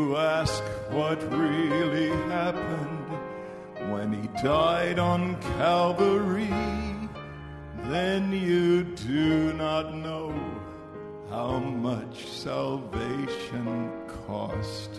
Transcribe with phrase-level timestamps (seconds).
[0.00, 3.08] You ask what really happened
[3.92, 6.48] when he died on Calvary,
[7.84, 10.32] then you do not know
[11.28, 13.92] how much salvation
[14.26, 14.90] cost.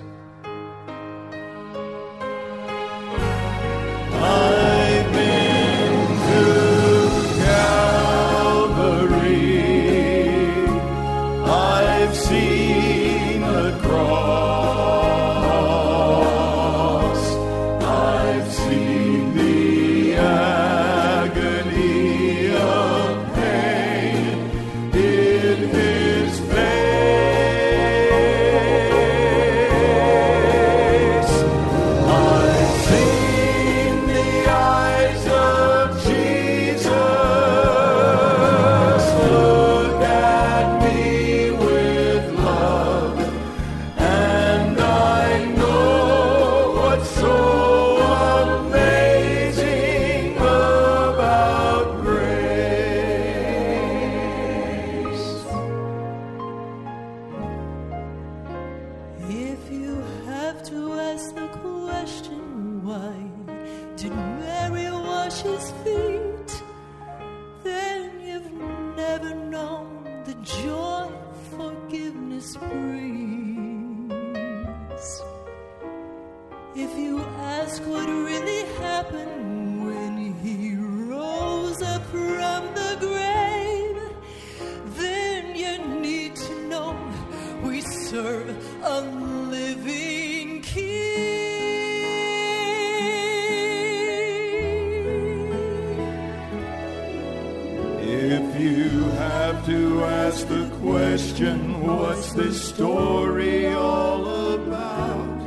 [98.43, 105.40] If you have to ask the question, what's this story all about?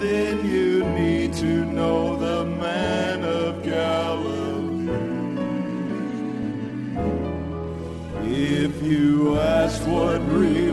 [0.00, 4.62] Then you need to know the man of Galilee.
[8.24, 10.71] If you ask what really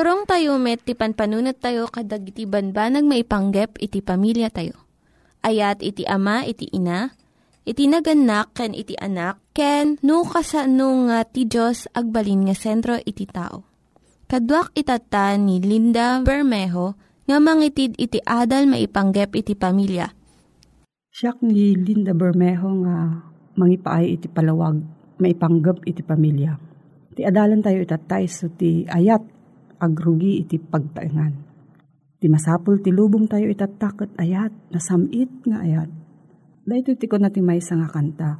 [0.00, 4.88] Iturong tayo met, ti panpanunat tayo kadag iti banbanag maipanggep iti pamilya tayo.
[5.44, 7.12] Ayat iti ama, iti ina,
[7.68, 13.28] iti naganak, ken iti anak, ken no kasano nga ti Diyos agbalin nga sentro iti
[13.28, 13.68] tao.
[14.24, 16.96] Kaduak itata ni Linda Bermejo
[17.28, 20.08] nga mangitid iti adal maipanggep iti pamilya.
[21.12, 23.20] Siya ni Linda Bermejo nga
[23.52, 24.80] mangipaay iti palawag,
[25.20, 26.56] maipanggap iti pamilya.
[27.12, 29.39] Ti adalan tayo itatay so ti ayat,
[29.80, 31.32] agrugi iti pagtaingan.
[32.20, 35.88] Ti masapul ti lubong tayo itatakot ayat, nasamit nga ayat.
[36.68, 38.30] Dahito ti ko na may nga kanta.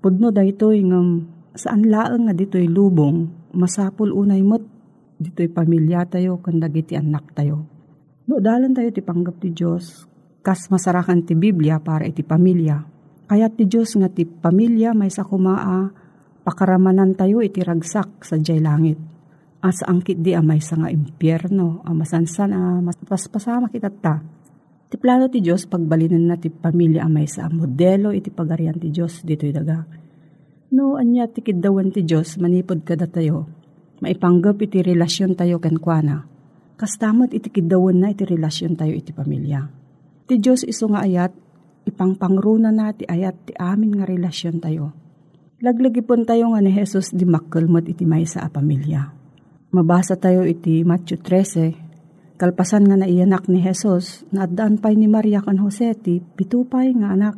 [0.00, 4.64] Pudno dahitoy ngam saan laeng nga dito'y lubong, masapul unay mo't
[5.20, 7.64] dito'y pamilya tayo, kandag iti anak tayo.
[8.28, 10.04] No, dalan tayo ti panggap ti Diyos,
[10.44, 12.84] kas masarakan ti Biblia para iti pamilya.
[13.26, 15.90] Kaya ti Diyos nga ti pamilya may sa kumaa,
[16.44, 19.15] pakaramanan tayo iti ragsak sa jay langit.
[19.64, 22.62] As angkit di amay sa nga impyerno, amasansan a
[23.08, 24.20] paspasama kita ta.
[24.86, 29.26] Ti plano ti Diyos pagbalinan na ti pamilya amay sa modelo iti pagarian ti Diyos
[29.26, 29.82] dito'y daga.
[30.70, 33.50] No, anya ti kidawan ti Diyos manipod kada tayo.
[34.04, 36.28] Maipanggap iti relasyon tayo kenkwana.
[36.76, 39.66] Kastamot iti kidawan na iti relasyon tayo iti pamilya.
[40.28, 41.32] Ti Diyos iso nga ayat,
[41.88, 44.92] ipangpangruna na ti ayat ti amin nga relasyon tayo.
[45.64, 49.15] Laglagi pon tayo nga ni Jesus di makkelmot iti may sa pamilya.
[49.76, 55.60] Mabasa tayo iti Matthew 13, kalpasan nga naiyanak ni Jesus, naadaan pa'y ni Maria kan
[55.60, 57.36] Jose ti pitupay nga anak.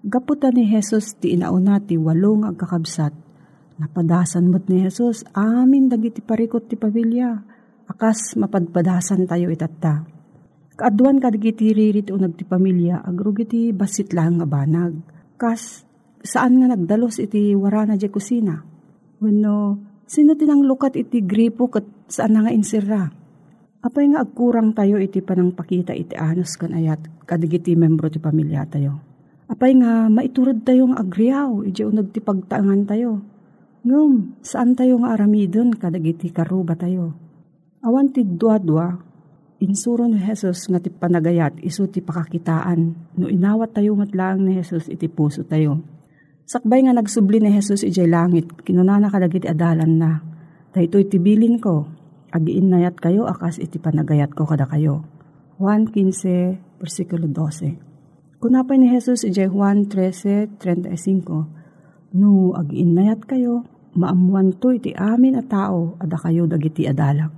[0.00, 3.12] Gaputa ni Jesus ti inauna ti walong agkakabsat.
[3.76, 7.44] Napadasan mo't ni Jesus, amin dagiti parikot ti pamilya.
[7.84, 10.08] Akas mapadpadasan tayo itatta.
[10.80, 15.04] Kaaduan kadagiti ririt unag ti pamilya, agrugiti basit lang nga banag.
[15.36, 15.84] Kas,
[16.24, 18.56] saan nga nagdalos iti warana di kusina?
[19.20, 23.10] Wano, sino tinang lukat iti gripo kat saan na nga insira?
[23.84, 28.64] Apay nga agkurang tayo iti panang pakita iti anos kan ayat kadagiti membro ti pamilya
[28.64, 28.96] tayo.
[29.44, 33.20] Apay nga maiturod tayo nga agriyaw, iti unag ti pagtaangan tayo.
[33.84, 37.12] Ngum, saan tayo nga aramidon kadagiti karuba tayo?
[37.84, 38.96] Awan ti dua-dua,
[39.60, 42.80] insuro ni Jesus nga ti panagayat iso ti pakakitaan
[43.20, 45.80] no inawat tayo matlaang ni Jesus iti puso tayo.
[46.44, 50.20] Sakbay nga nagsubli ni Jesus ijay langit, kinunana kadagiti adalan na.
[50.76, 51.88] Dahito itibilin ko,
[52.36, 55.08] agiin nayat kayo akas iti panagayat ko kada kayo.
[55.56, 58.44] Juan 15, versikulo 12.
[58.44, 63.64] Kunapay ni Jesus ijay Juan 13.35, No, agiin nayat kayo,
[63.96, 67.32] maamuan to iti amin a tao, ada kayo dagiti adalak.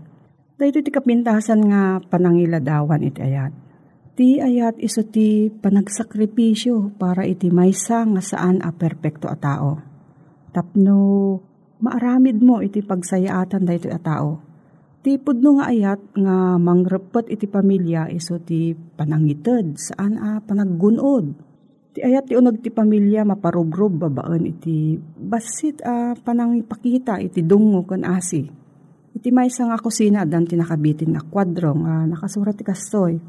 [0.59, 3.55] Dahito ti kapintasan nga panangiladawan iti ayat.
[4.17, 9.77] Ti ayat iso ti panagsakripisyo para iti maysa nga saan a perpekto a tao.
[10.57, 10.97] Tapno
[11.77, 14.41] Maaramid mo iti pagsayaatan dayto a tao.
[15.05, 21.37] Tipod no nga ayat nga mangrepet iti pamilya iso ti panangited saan a panaggunod.
[21.93, 28.09] Ti ayat ti unag ti pamilya maparubrob babaan iti basit a panangipakita iti dungo kan
[28.09, 28.49] asi.
[29.13, 33.21] Iti may nga kusina dan tinakabitin na kwadro nga nakasurat ti kastoy.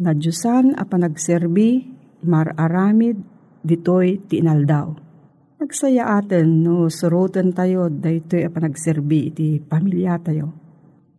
[0.00, 1.84] Na Diyosan a panagserbi
[2.24, 3.20] mararamid
[3.60, 4.94] ditoy ti inaldaw.
[5.60, 10.62] Nagsaya atin no surutan tayo daytoy a panagserbi iti pamilya tayo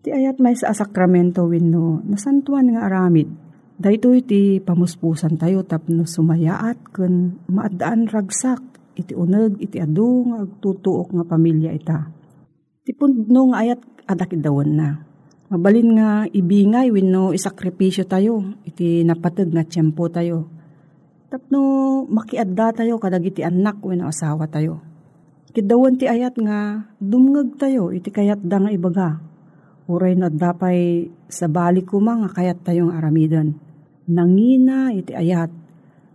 [0.04, 3.32] Ti ayat may sa sakramento wenno nasantuan nga aramid.
[3.80, 8.60] Dahito iti pamuspusan tayo tapno sumayaat kun maadaan ragsak
[9.00, 12.12] iti uneg iti adu nga agtutuok nga pamilya ita.
[12.84, 14.90] Ti pundno nga ayat adakid dawon na.
[15.54, 20.50] Mabalin nga ibingay wenno isakripisyo tayo iti napateg nga tiyempo tayo.
[21.30, 21.62] Tapno
[22.10, 24.82] makiadda tayo kadag iti anak wenno asawa tayo.
[25.54, 29.22] Kidawan ti ayat nga dumngeg tayo iti kayat da nga ibaga
[29.84, 33.52] Uray na dapay sa balik ko mga kayat tayong aramidan.
[34.08, 35.52] Nangina iti ayat,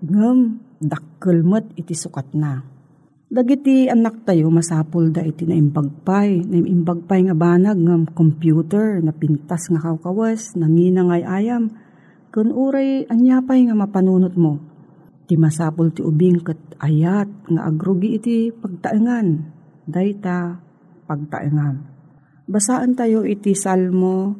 [0.00, 2.64] ngem dakkelmet iti sukat na.
[3.28, 9.84] Dagiti anak tayo masapul da iti naimbagpay, naimbagpay nga banag ngem computer na pintas nga
[9.84, 11.68] kawkawas, nangina ngay ayam,
[12.32, 14.56] kun uray anyapay nga mapanunot mo.
[15.28, 19.44] Ti masapul ti ubing ket ayat nga agrugi iti pagtaengan,
[19.84, 20.64] dayta
[21.04, 21.84] pagtaengan.
[22.48, 24.32] Basaan tayo iti Salmo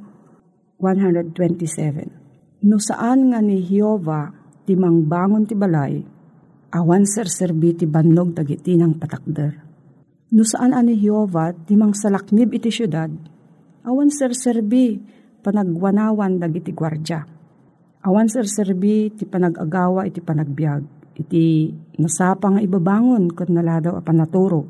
[0.80, 2.64] 127.
[2.64, 4.32] No saan nga ni Hiova
[4.64, 6.00] ti mangbangon ti balay,
[6.72, 9.52] awan serserbi ti bannog dagiti ng patakder.
[10.28, 13.08] No saan ani Hiova ti mangsalaknib iti syudad,
[13.84, 15.00] awan serserbi
[15.40, 17.24] panagwanawan dagiti gwardya.
[18.04, 24.68] Awan serserbi ti panagagawa iti panagbiag, iti nasapa nga ibabangon kat naladaw a panaturog.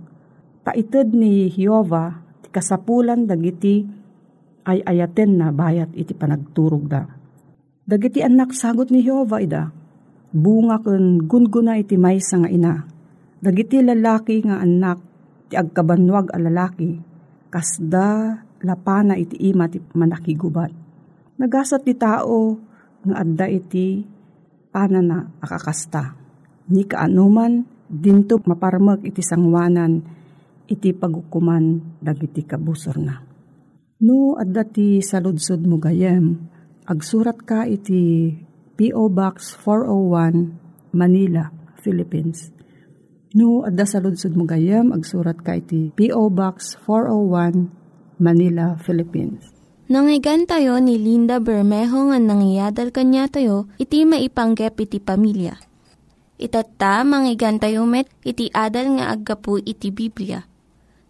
[0.62, 3.84] Taited ni Hiova kasapulan dagiti
[4.66, 7.06] ay ayaten na bayat iti panagturog da.
[7.88, 9.72] Dagiti anak sagot ni Jehovah ida,
[10.32, 12.74] bunga kun gunguna iti maysa nga ina.
[13.38, 14.98] Dagiti lalaki nga anak,
[15.48, 16.98] ti agkabanwag a lalaki,
[17.48, 20.74] kasda lapana iti ima ti manakigubat.
[21.38, 22.58] Nagasat ti tao
[23.06, 24.02] nga adda iti
[24.74, 26.18] panana akakasta.
[26.68, 30.02] Ni kaanuman, dinto maparmak iti sangwanan,
[30.68, 33.16] iti pagukuman dagiti kabusor na.
[33.98, 36.38] No, adda ti saludsod mo gayem,
[36.86, 38.30] agsurat ka iti
[38.78, 39.10] P.O.
[39.10, 41.50] Box 401, Manila,
[41.82, 42.54] Philippines.
[43.34, 46.30] No, adda saludsod mo gayem, agsurat ka iti P.O.
[46.30, 49.42] Box 401, Manila, Philippines.
[49.90, 55.58] Nangyigan tayo ni Linda Bermejo nga nangyadal kanya tayo, iti maipanggep iti pamilya.
[56.38, 60.46] Itatta, manggigan tayo met, iti adal nga aggapu iti Biblia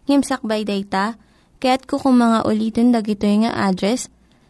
[0.09, 1.21] Ngimsakbay dayta,
[1.61, 4.09] kaya't kukum mga ulitin dagito nga address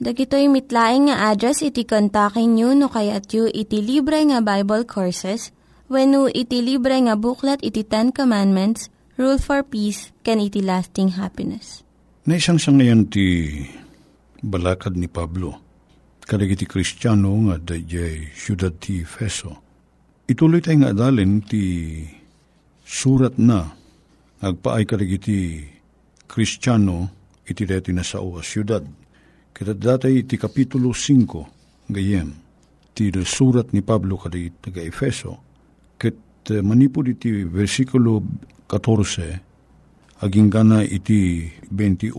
[0.00, 5.52] Dagitoy mitlaing nga address iti kontakin nyo no kayat yu iti libre nga Bible Courses
[5.92, 8.88] when no iti libre nga buklat iti Ten Commandments,
[9.20, 11.84] Rule for Peace, can iti lasting happiness.
[12.24, 13.60] Naisang sa ngayon ti
[14.40, 15.60] balakad ni Pablo,
[16.24, 19.52] kadag iti Kristiyano nga dayjay syudad ti Feso.
[20.24, 22.00] Ituloy tayo nga adalin ti
[22.88, 23.68] surat na
[24.40, 25.60] agpaay kadag iti
[26.24, 27.12] Kristiyano
[27.44, 28.99] iti deti na sao a syudad.
[29.50, 32.30] Kita datay iti Kapitulo 5 gayem
[32.94, 35.40] ti surat ni Pablo kadi taga Efeso
[35.96, 36.16] ket
[36.50, 38.20] uh, manipod iti versikulo
[38.68, 42.14] 14 aging gana iti 21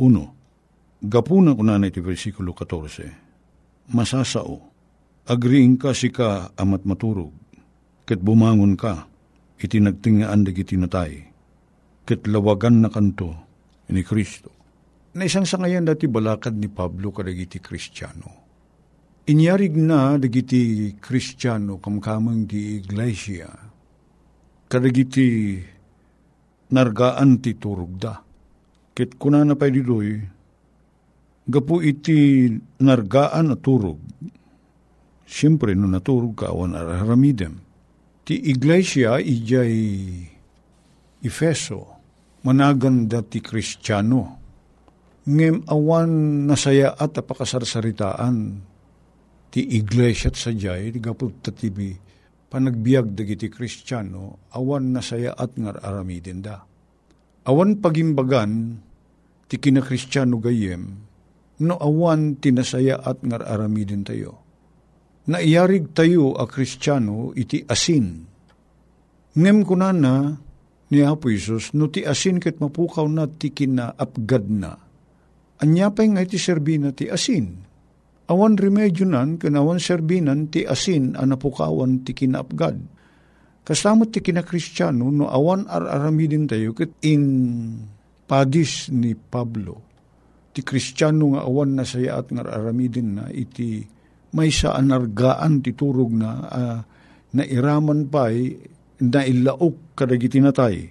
[1.06, 4.58] gapuna ko na iti versikulo 14 masasao
[5.28, 7.30] agriing ka si ka amat maturog
[8.08, 9.06] ket bumangon ka
[9.62, 11.22] iti nagtingaan dagiti natay
[12.10, 13.38] ket lawagan na kanto
[13.92, 14.61] ni Kristo.
[15.12, 18.32] Na isang sa ngayon dati balakad ni Pablo kadagiti Kristiyano.
[19.28, 23.52] Inyarig na dagiti Kristiyano kamkamang di iglesia.
[24.72, 25.60] Kadagiti
[26.72, 28.24] nargaan ti turugda.
[28.96, 30.16] Ket kuna na pa didoy,
[31.44, 32.48] gapu iti
[32.80, 34.00] nargaan na turog.
[35.28, 37.60] Siyempre, no naturog ka, awan araramidem.
[38.28, 39.76] Ti iglesia, ijay
[41.24, 42.00] Efeso,
[42.44, 44.41] managan dati kristyano.
[45.28, 48.66] Ngem awan nasaya at apakasarsaritaan
[49.52, 51.92] ti iglesia at sadyay, ti gapot tatibi,
[52.48, 56.64] panagbiag dagiti kristyano, awan nasaya at ngar aramidin da.
[57.46, 58.80] Awan pagimbagan,
[59.52, 60.84] ti kinakristyano gayem,
[61.62, 64.40] no awan tinasaya at ngar aramidin tayo.
[65.28, 68.26] Naiyarig tayo a kristyano iti asin.
[69.38, 70.34] Ngem kunana
[70.92, 74.76] ni Apo Isus, no ti asin ket mapukaw na ti kinaapgad na,
[75.62, 77.70] Anyapay nga iti serbina ti asin.
[78.34, 82.82] Awan remedyo nan, kanawan serbinan ti asin anapukawan ti kinaapgad.
[83.62, 87.24] Kasamot ti kinakristyano, no awan ar-aramidin tayo, ket in
[88.26, 89.86] padis ni Pablo,
[90.50, 93.86] ti kristyano nga awan na saya at nga aramidin na, iti
[94.34, 96.80] may sa anargaan ti turog na, uh,
[97.38, 98.58] na iraman pa'y
[99.06, 100.90] na ilaok kadagiti natay.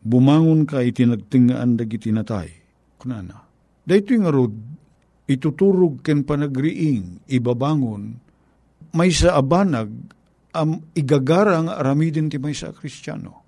[0.00, 2.48] Bumangon ka iti nagtingaan dagiti natay.
[2.96, 3.49] Kunana
[3.90, 4.54] Dahito nga rod,
[5.26, 8.22] ituturog ken panagriing, ibabangon,
[8.94, 9.90] may sa abanag,
[10.54, 13.42] am igagarang aramidin ti may sa kristyano.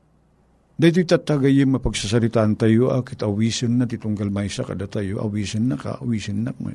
[0.74, 6.02] Dahito tatagayim mapagsasaritaan tayo, akit awisin na titunggal may sa kada tayo, awisin na ka,
[6.02, 6.74] awisin na ka.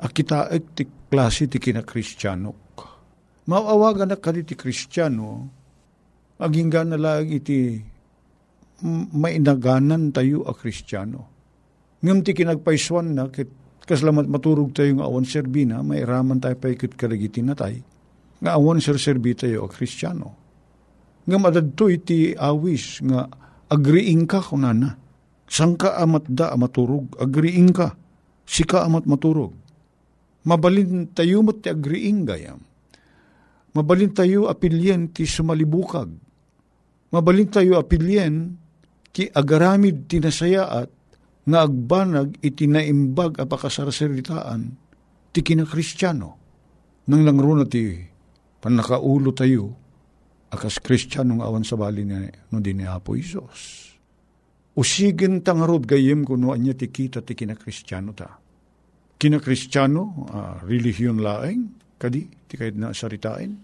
[0.00, 2.48] Akita ek ti klase ti kinakristyano.
[3.44, 5.52] Maawagan na ka ti kristyano,
[6.40, 7.76] aging na lang iti
[9.12, 11.33] mainaganan tayo a kristyano
[12.04, 13.48] Ngam ti kinagpaiswan na, kit
[13.88, 17.80] kaslamat maturog tayo nga awan serbina, may raman tayo pa ikit karagiti na tayo.
[18.44, 20.28] Nga awan ser serbi tayo a kristyano.
[21.24, 23.24] Ngam adadto iti awis nga
[23.72, 25.00] agriing ka kunana.
[25.48, 27.96] Sang ka amat da maturog, agriing ka.
[28.44, 29.56] Sika amat maturog.
[30.44, 32.60] Mabalin tayo mo ti agriing gayam.
[33.72, 36.12] Mabalin tayo apilyen ti sumalibukag.
[37.08, 38.60] Mabalin tayo apilyen
[39.08, 41.03] ti agaramid ti nasayaat
[41.44, 44.62] nga agbanag iti naimbag apakasarsaritaan
[45.34, 46.30] ti kinakristyano.
[47.04, 48.00] Nang langro na ti
[48.64, 49.64] panakaulo tayo
[50.48, 52.16] akas kristyano nga awan sa bali ni
[52.48, 53.92] no din ni Apo Isos.
[54.74, 58.40] Usigin tangarod gayem kuno anya ti kita ti kinakristyano ta.
[59.14, 63.54] Kinakristyano, uh, relihiyon laeng, kadi, ti kahit na saritain.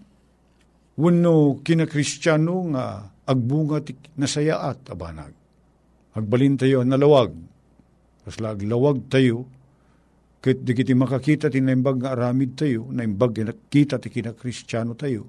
[0.95, 5.35] Wano kinakristyano nga agbunga ti nasayaat abanag.
[6.15, 7.35] Agbalin tayo nalawag,
[8.21, 9.49] Kasla aglawag tayo,
[10.41, 13.37] ket di kiti makakita ti naimbag nga aramid tayo, naimbag
[13.69, 15.25] kita ti kinakristyano tayo,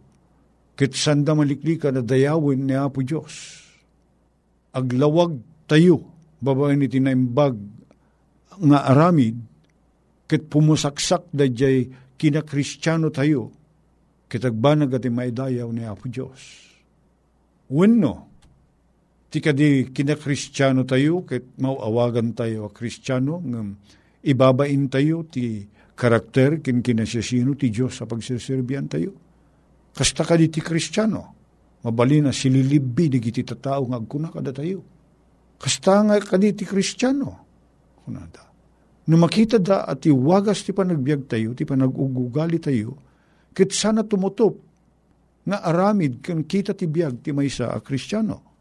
[0.76, 3.60] ket sanda maliklika na dayawin ni Apo Diyos.
[4.72, 5.36] Aglawag
[5.68, 6.04] tayo,
[6.40, 7.56] babae ni tinaimbag
[8.56, 9.36] nga aramid,
[10.28, 13.52] ket pumusaksak da jay kinakristyano tayo,
[14.32, 16.40] ket agbanag at maidayaw ni Apo Diyos.
[17.68, 18.31] Wenno,
[19.32, 23.72] ti kadi kinakristyano tayo, ket mauawagan tayo a kristyano, ng
[24.28, 25.64] ibabain tayo ti
[25.96, 29.16] karakter kin kinasasino ti Diyos sa pagsiserbian tayo.
[29.96, 31.32] Kasta kadi ti kristyano,
[31.80, 34.84] mabali na sililibbi di kiti tatao nga agkuna kada tayo.
[35.56, 37.28] Kasta nga kadi ti kristyano,
[38.04, 38.52] kunada.
[39.08, 43.00] No makita da at iwagas ti panagbiag tayo, ti panagugugali tayo,
[43.56, 44.60] kit sana tumutop
[45.48, 48.51] nga aramid kan kita ti biag ti maysa a kristyano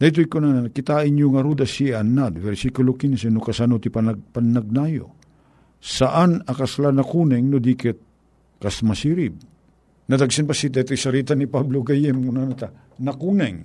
[0.00, 4.16] Dito ko na kitain nyo nga ruda si Anad, versikulo 15, no kasano ti panag,
[4.32, 5.12] panagnayo.
[5.76, 8.00] Saan akasla na kuneng no dikit
[8.56, 9.36] kas masirib.
[10.08, 13.60] Nadagsin pa si dito sarita ni Pablo Gayem, muna na ta, nakuneng.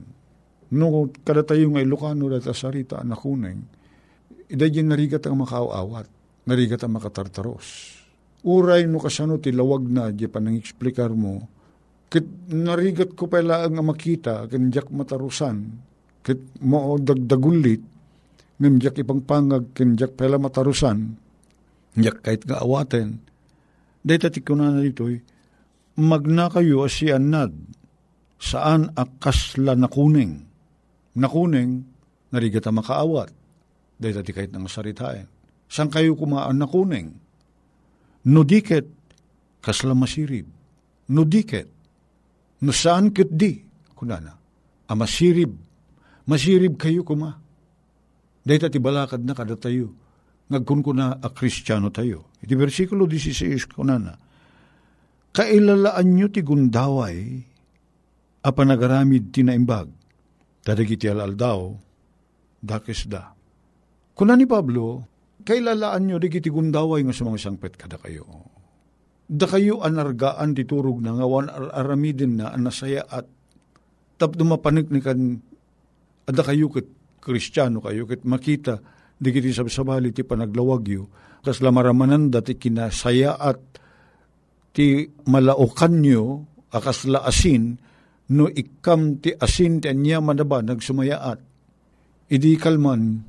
[0.75, 3.59] No kada tayo nga Ilocano data sarita nakuneng.
[4.51, 6.11] Ida yung narigat ang makaawat,
[6.51, 7.95] narigat ang makatartaros.
[8.43, 11.47] Uray no kasano ti lawag na, di pa nang eksplikar mo,
[12.11, 15.94] kit narigat ko pala ang makita, kanjak matarusan,
[16.25, 17.85] kit mo dagdagulit,
[18.57, 21.13] ngam jak ipang pangag, kinjak pela matarusan,
[21.93, 23.21] jak kahit nga awaten,
[24.01, 25.21] dahil tati ko na dito'y,
[26.01, 27.53] magna kayo asian nad,
[28.41, 30.41] saan akasla nakuning,
[31.13, 31.85] nakuning,
[32.33, 33.29] narigata makaawat,
[34.01, 35.29] dahil tati kahit nga saritain.
[35.65, 37.09] San kayo kumaan nakuning?
[38.25, 38.89] Nudiket,
[39.61, 40.49] kasla masirib.
[41.09, 41.69] Nudiket,
[42.65, 43.61] no saan kit di,
[43.93, 44.33] kunana,
[44.89, 45.64] amasirib,
[46.25, 47.37] Masirib kayo kuma.
[48.45, 49.93] Dahil ti balakad na kada tayo.
[50.49, 52.29] Ngagkun ko na a kristyano tayo.
[52.41, 54.13] Iti versikulo 16 ko na na.
[55.33, 57.41] Kailalaan nyo ti gundaway
[58.45, 59.89] a panagaramid tinaimbag.
[60.65, 61.73] Tadagiti alaldaw,
[62.61, 63.33] dakes da.
[64.15, 65.05] Kuna ni Pablo,
[65.45, 68.25] kailalaan nyo di kiti gundaway nga sumang sangpet kada kayo.
[69.25, 73.25] Da kayo anargaan titurog na ngawan aramidin na anasaya at
[74.21, 75.41] tap dumapanik ni kan
[76.25, 76.87] Ada kayo kat
[77.21, 78.81] kristyano kayo kat makita
[79.15, 81.03] di kiti sabsabali ti panaglawagyo,
[81.41, 83.61] kas lamaramanan dati kinasaya at
[84.75, 86.23] ti malaukan nyo,
[86.75, 87.79] akas la asin,
[88.35, 91.39] no ikam ti asin ti anya manaba nagsumayaat.
[92.27, 93.23] Idi kalman,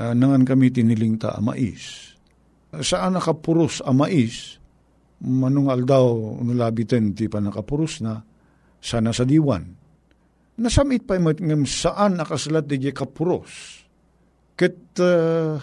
[0.00, 2.16] uh, nangan kami tiniling ta amais.
[2.82, 4.58] Saan nakapuros amais,
[5.22, 8.18] manung aldaw nulabitin ti panakapuros na,
[8.82, 9.81] sana sa diwan.
[10.62, 13.82] Nasamit pa yung saan nakasalat di kapuros.
[14.54, 15.58] Ket uh,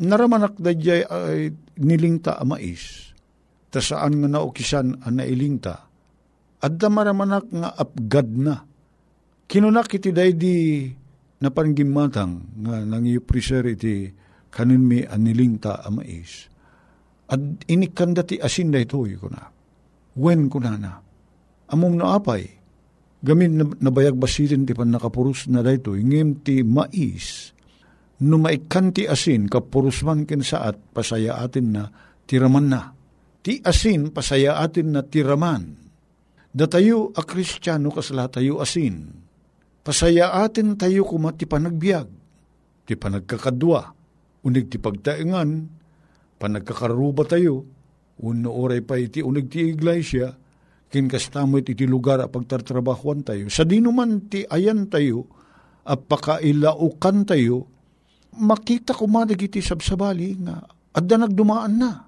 [0.00, 3.12] naramanak da ay nilingta amais.
[3.68, 5.76] Ta saan nga naukisan ang nailingta.
[6.64, 8.56] At da maramanak nga apgad na.
[9.44, 10.88] Kinunak iti day di
[11.44, 14.08] napanggimatang nga nang iupriser iti
[14.48, 16.48] kanin mi anilingta amais.
[17.28, 19.28] At inikanda ti asin da ito ko.
[20.16, 20.92] Wen ko na na.
[21.68, 22.57] Among naapay,
[23.18, 27.50] gamin nabayag basitin ti pan nakapurus na dayto, ingim ti mais,
[28.22, 31.82] no maikan ti asin, kapurusman kin saat, pasaya atin na
[32.26, 32.94] tiraman na.
[33.42, 35.78] Ti asin, pasaya atin na tiraman.
[36.48, 39.10] Datayo a kristyano kasla tayo asin.
[39.82, 42.08] Pasaya atin tayo kuma ti panagbiag,
[42.86, 43.94] ti panagkakadwa,
[44.44, 45.70] unig ti pagtaingan,
[46.38, 47.66] panagkakaruba tayo,
[48.22, 50.34] uno oray pa iti unig ti iglesia,
[50.88, 53.48] kin kastamoy iti lugar a pagtartrabahuan tayo.
[53.52, 55.28] Sa dinuman ti ayan tayo,
[55.88, 57.64] at pakailaukan tayo,
[58.36, 60.60] makita ko madag iti sabsabali nga,
[60.92, 62.04] adda nagdumaan na.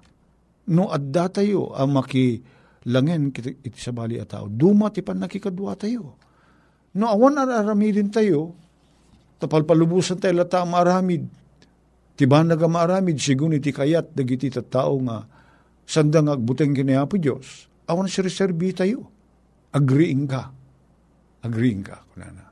[0.69, 4.45] No adda tayo ang makilangen iti sabali at tao.
[4.45, 6.21] Duma ti pan nakikadwa tayo
[6.91, 8.51] No awan araramidin tayo,
[9.39, 11.23] tapalpalubusan tayo lata maaramid.
[12.19, 15.23] Tiba naga maaramid, sigun iti kayat, dagiti tao nga,
[15.87, 17.70] sandang agbuteng kinayapo Diyos.
[17.91, 19.11] Awan si reserbi tayo.
[19.75, 20.47] Agreeing ka.
[21.43, 21.99] Agreeing ka.
[22.15, 22.47] Kunana.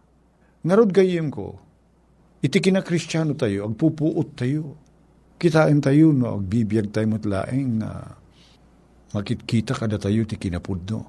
[0.60, 1.56] Ngarod gayem ko,
[2.44, 4.76] iti kina-kristyano tayo, agpupuot tayo.
[5.40, 8.12] Kitain tayo, no, agbibiyag tayo matlaeng, uh,
[9.16, 11.00] makitkita kada tayo ti kinapudno.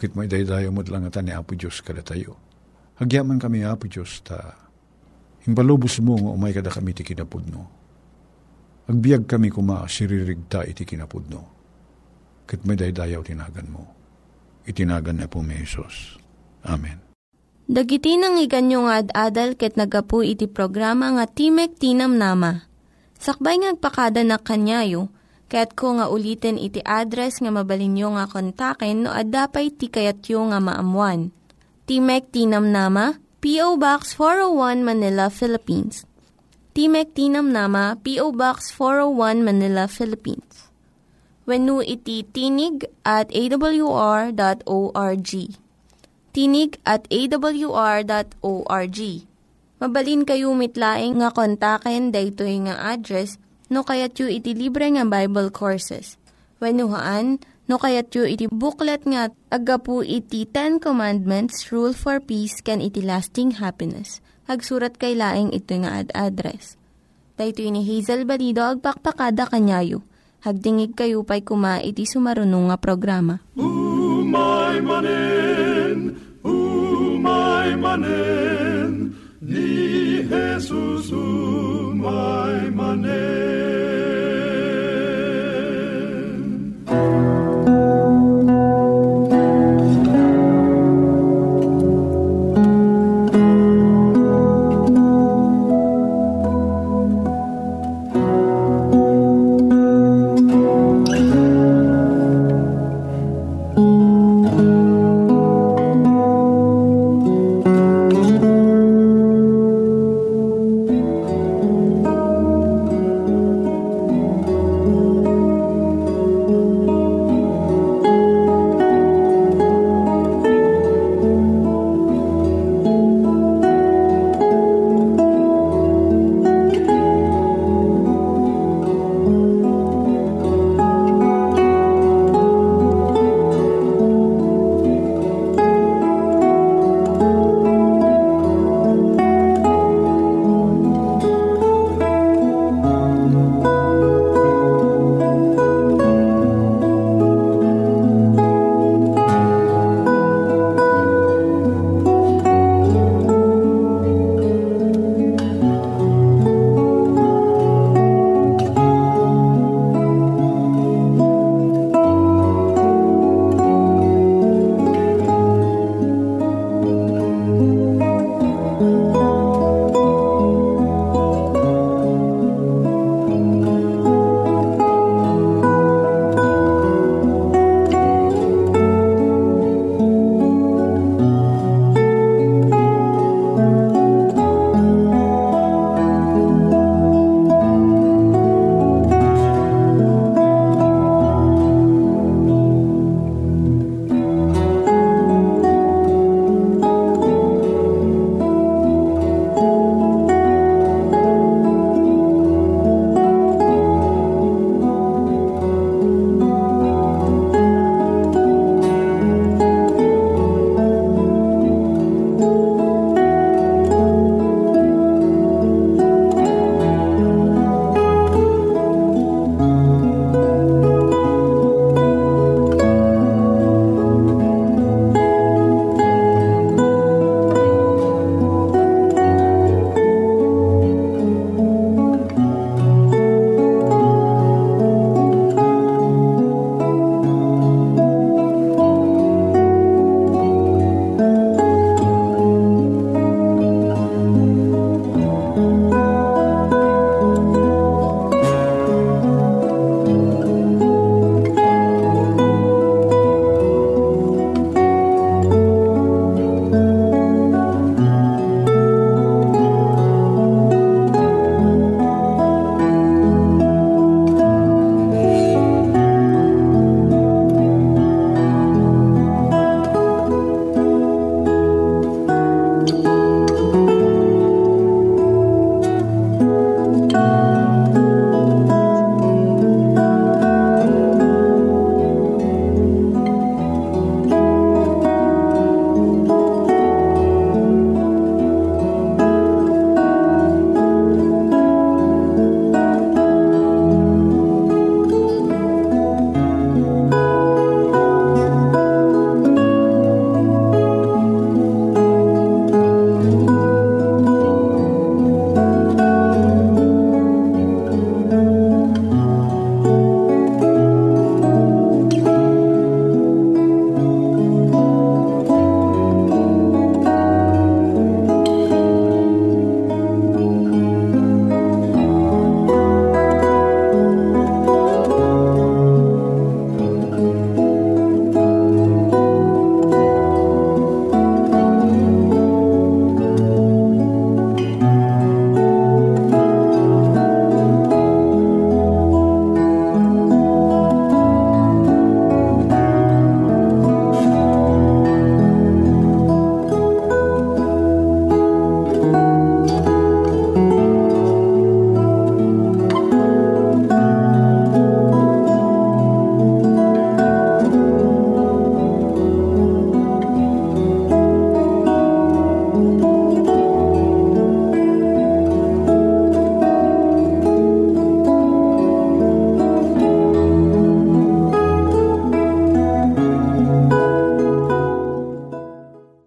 [0.00, 2.36] Kit may daydayo mo lang ni Apo Diyos kada tayo
[3.00, 4.56] Hagyaman kami, Apo Diyos, ta
[5.44, 7.60] impalubos mo nga umay kada kami ti kinapudno.
[8.88, 11.55] Agbiag kami kuma siririgta iti kinapudno.
[12.46, 13.82] Kit may daydayaw tinagan mo.
[14.66, 16.18] Itinagan na po may Jesus.
[16.62, 17.02] Amen.
[17.66, 22.62] Dagiti nang iganyo nga ad-adal ket nagapu iti programa nga Timek Tinam Nama.
[23.18, 25.10] Sakbay ngagpakada na kanyayo,
[25.50, 31.34] ket ko nga ulitin iti address nga mabalinyo nga kontaken no ad-dapay tikayatyo nga maamuan.
[31.90, 33.78] Timek Tinam Nama, P.O.
[33.78, 36.06] Box 401 Manila, Philippines.
[36.74, 38.30] Timek Tinam Nama, P.O.
[38.30, 40.65] Box 401 Manila, Philippines.
[41.46, 44.32] Venu iti tinig at awr.org.
[46.34, 48.98] Tinig at awr.org.
[49.76, 53.38] Mabalin kayo mitlaing nga kontaken daytoy nga address
[53.70, 56.18] no kayat yu iti libre nga Bible Courses.
[56.58, 57.38] Venuhaan
[57.70, 62.98] no kayat yu iti booklet nga agapu iti Ten Commandments, Rule for Peace, can iti
[63.04, 64.18] lasting happiness.
[64.50, 66.74] Hagsurat kay laing ito nga ad address.
[67.36, 70.00] Dahito ni Hazel Balido, agpakpakada kanyayo.
[70.44, 73.40] Hagdingig kayo pa'y kuma iti sumarunong nga programa.
[73.56, 75.98] Umay manen,
[76.44, 78.25] umay manen.